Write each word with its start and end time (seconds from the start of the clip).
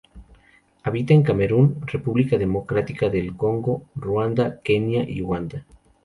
Habita 0.81 1.13
en 1.13 1.21
Camerún, 1.21 1.79
República 1.85 2.39
Democrática 2.39 3.07
del 3.09 3.37
Congo, 3.37 3.83
Ruanda, 3.93 4.59
Kenia 4.63 5.07
y 5.07 5.21
Uganda. 5.21 5.63